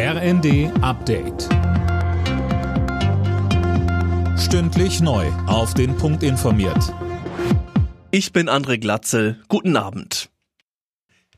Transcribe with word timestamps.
RND 0.00 0.70
Update. 0.80 1.48
Stündlich 4.38 5.00
neu. 5.00 5.26
Auf 5.48 5.74
den 5.74 5.96
Punkt 5.96 6.22
informiert. 6.22 6.94
Ich 8.12 8.32
bin 8.32 8.48
André 8.48 8.78
Glatzel. 8.78 9.42
Guten 9.48 9.76
Abend. 9.76 10.30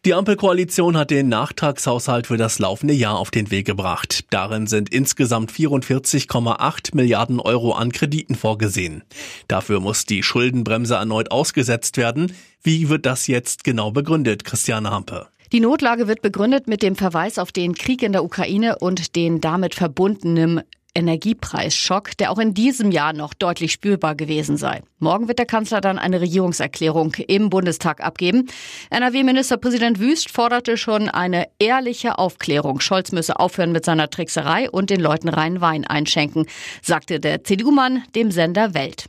Die 0.04 0.12
Ampelkoalition 0.12 0.98
hat 0.98 1.10
den 1.10 1.30
Nachtragshaushalt 1.30 2.26
für 2.26 2.36
das 2.36 2.58
laufende 2.58 2.92
Jahr 2.92 3.18
auf 3.18 3.30
den 3.30 3.50
Weg 3.50 3.64
gebracht. 3.64 4.26
Darin 4.28 4.66
sind 4.66 4.90
insgesamt 4.90 5.50
44,8 5.50 6.94
Milliarden 6.94 7.40
Euro 7.40 7.72
an 7.72 7.92
Krediten 7.92 8.34
vorgesehen. 8.34 9.04
Dafür 9.48 9.80
muss 9.80 10.04
die 10.04 10.22
Schuldenbremse 10.22 10.96
erneut 10.96 11.30
ausgesetzt 11.30 11.96
werden. 11.96 12.34
Wie 12.62 12.90
wird 12.90 13.06
das 13.06 13.26
jetzt 13.26 13.64
genau 13.64 13.90
begründet, 13.90 14.44
Christiane 14.44 14.90
Hampe? 14.90 15.30
Die 15.52 15.58
Notlage 15.58 16.06
wird 16.06 16.22
begründet 16.22 16.68
mit 16.68 16.80
dem 16.80 16.94
Verweis 16.94 17.36
auf 17.36 17.50
den 17.50 17.74
Krieg 17.74 18.02
in 18.02 18.12
der 18.12 18.22
Ukraine 18.22 18.78
und 18.78 19.16
den 19.16 19.40
damit 19.40 19.74
verbundenen 19.74 20.62
Energiepreisschock, 20.94 22.16
der 22.18 22.30
auch 22.30 22.38
in 22.38 22.54
diesem 22.54 22.92
Jahr 22.92 23.12
noch 23.12 23.34
deutlich 23.34 23.72
spürbar 23.72 24.14
gewesen 24.14 24.56
sei. 24.56 24.82
Morgen 25.00 25.26
wird 25.26 25.40
der 25.40 25.46
Kanzler 25.46 25.80
dann 25.80 25.98
eine 25.98 26.20
Regierungserklärung 26.20 27.14
im 27.26 27.50
Bundestag 27.50 28.00
abgeben. 28.00 28.46
NRW-Ministerpräsident 28.90 29.98
Wüst 29.98 30.30
forderte 30.30 30.76
schon 30.76 31.08
eine 31.08 31.48
ehrliche 31.58 32.18
Aufklärung. 32.18 32.78
Scholz 32.78 33.10
müsse 33.10 33.40
aufhören 33.40 33.72
mit 33.72 33.84
seiner 33.84 34.08
Trickserei 34.08 34.70
und 34.70 34.90
den 34.90 35.00
Leuten 35.00 35.28
reinen 35.28 35.60
Wein 35.60 35.84
einschenken, 35.84 36.46
sagte 36.80 37.18
der 37.18 37.42
CDU-Mann 37.42 38.04
dem 38.14 38.30
Sender 38.30 38.72
Welt. 38.74 39.06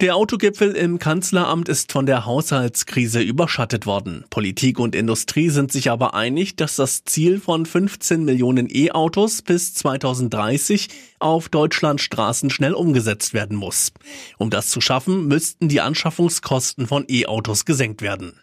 Der 0.00 0.14
Autogipfel 0.14 0.76
im 0.76 1.00
Kanzleramt 1.00 1.68
ist 1.68 1.90
von 1.90 2.06
der 2.06 2.24
Haushaltskrise 2.24 3.20
überschattet 3.20 3.84
worden. 3.84 4.24
Politik 4.30 4.78
und 4.78 4.94
Industrie 4.94 5.48
sind 5.48 5.72
sich 5.72 5.90
aber 5.90 6.14
einig, 6.14 6.54
dass 6.54 6.76
das 6.76 7.02
Ziel 7.02 7.40
von 7.40 7.66
15 7.66 8.24
Millionen 8.24 8.68
E-Autos 8.70 9.42
bis 9.42 9.74
2030 9.74 10.88
auf 11.18 11.48
Deutschlands 11.48 12.04
Straßen 12.04 12.48
schnell 12.50 12.74
umgesetzt 12.74 13.34
werden 13.34 13.56
muss. 13.56 13.90
Um 14.38 14.50
das 14.50 14.70
zu 14.70 14.80
schaffen, 14.80 15.26
müssten 15.26 15.68
die 15.68 15.80
Anschaffungskosten 15.80 16.86
von 16.86 17.04
E-Autos 17.08 17.64
gesenkt 17.64 18.00
werden. 18.00 18.38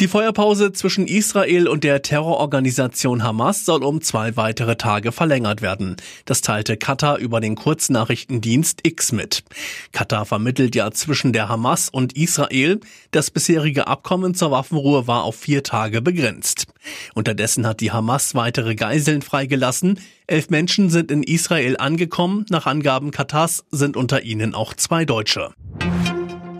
Die 0.00 0.08
Feuerpause 0.08 0.72
zwischen 0.72 1.06
Israel 1.06 1.68
und 1.68 1.84
der 1.84 2.00
Terrororganisation 2.00 3.22
Hamas 3.22 3.66
soll 3.66 3.84
um 3.84 4.00
zwei 4.00 4.34
weitere 4.34 4.76
Tage 4.76 5.12
verlängert 5.12 5.60
werden. 5.60 5.96
Das 6.24 6.40
teilte 6.40 6.78
Katar 6.78 7.18
über 7.18 7.38
den 7.42 7.54
Kurznachrichtendienst 7.54 8.80
X 8.82 9.12
mit. 9.12 9.44
Katar 9.92 10.24
vermittelt 10.24 10.74
ja 10.74 10.90
zwischen 10.90 11.34
der 11.34 11.50
Hamas 11.50 11.90
und 11.90 12.16
Israel. 12.16 12.80
Das 13.10 13.30
bisherige 13.30 13.88
Abkommen 13.88 14.34
zur 14.34 14.50
Waffenruhe 14.50 15.06
war 15.06 15.24
auf 15.24 15.36
vier 15.36 15.62
Tage 15.62 16.00
begrenzt. 16.00 16.66
Unterdessen 17.14 17.66
hat 17.66 17.82
die 17.82 17.92
Hamas 17.92 18.34
weitere 18.34 18.76
Geiseln 18.76 19.20
freigelassen. 19.20 20.00
Elf 20.26 20.48
Menschen 20.48 20.88
sind 20.88 21.10
in 21.10 21.22
Israel 21.22 21.76
angekommen. 21.76 22.46
Nach 22.48 22.64
Angaben 22.64 23.10
Katars 23.10 23.64
sind 23.70 23.98
unter 23.98 24.22
ihnen 24.22 24.54
auch 24.54 24.72
zwei 24.72 25.04
Deutsche. 25.04 25.50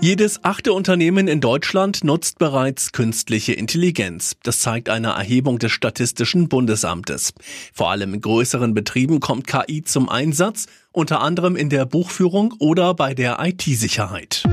Jedes 0.03 0.43
achte 0.45 0.73
Unternehmen 0.73 1.29
in 1.29 1.43
Deutschland 1.43 2.05
nutzt 2.05 2.39
bereits 2.39 2.93
künstliche 2.93 3.53
Intelligenz. 3.53 4.35
Das 4.43 4.61
zeigt 4.61 4.89
eine 4.89 5.09
Erhebung 5.09 5.59
des 5.59 5.73
Statistischen 5.73 6.49
Bundesamtes. 6.49 7.35
Vor 7.75 7.91
allem 7.91 8.15
in 8.15 8.23
größeren 8.23 8.73
Betrieben 8.73 9.21
kommt 9.21 9.47
KI 9.47 9.83
zum 9.83 10.09
Einsatz, 10.09 10.69
unter 10.91 11.21
anderem 11.21 11.55
in 11.55 11.69
der 11.69 11.85
Buchführung 11.85 12.55
oder 12.59 12.95
bei 12.95 13.13
der 13.13 13.41
IT-Sicherheit. 13.41 14.45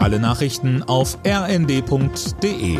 Alle 0.00 0.18
Nachrichten 0.20 0.82
auf 0.82 1.18
rnd.de 1.26 2.78